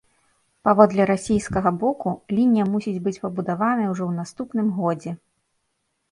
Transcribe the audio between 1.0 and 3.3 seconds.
расійскага боку, лінія мусіць быць